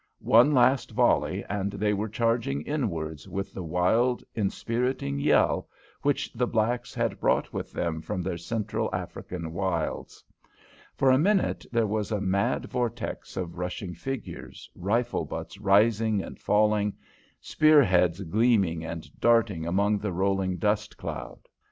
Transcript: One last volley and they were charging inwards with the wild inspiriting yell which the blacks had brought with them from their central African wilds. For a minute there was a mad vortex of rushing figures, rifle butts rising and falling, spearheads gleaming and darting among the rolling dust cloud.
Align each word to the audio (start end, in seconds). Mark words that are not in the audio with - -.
One 0.25 0.51
last 0.51 0.89
volley 0.89 1.45
and 1.47 1.73
they 1.73 1.93
were 1.93 2.09
charging 2.09 2.63
inwards 2.63 3.29
with 3.29 3.53
the 3.53 3.61
wild 3.61 4.23
inspiriting 4.33 5.19
yell 5.19 5.69
which 6.01 6.33
the 6.33 6.47
blacks 6.47 6.95
had 6.95 7.19
brought 7.19 7.53
with 7.53 7.71
them 7.71 8.01
from 8.01 8.23
their 8.23 8.39
central 8.39 8.89
African 8.95 9.53
wilds. 9.53 10.23
For 10.95 11.11
a 11.11 11.19
minute 11.19 11.67
there 11.71 11.85
was 11.85 12.11
a 12.11 12.19
mad 12.19 12.65
vortex 12.65 13.37
of 13.37 13.59
rushing 13.59 13.93
figures, 13.93 14.71
rifle 14.75 15.23
butts 15.23 15.59
rising 15.59 16.23
and 16.23 16.39
falling, 16.39 16.97
spearheads 17.39 18.21
gleaming 18.23 18.83
and 18.83 19.07
darting 19.19 19.67
among 19.67 19.99
the 19.99 20.11
rolling 20.11 20.57
dust 20.57 20.97
cloud. 20.97 21.47